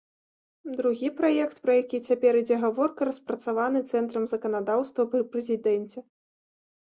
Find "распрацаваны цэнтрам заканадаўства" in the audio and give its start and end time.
3.09-5.01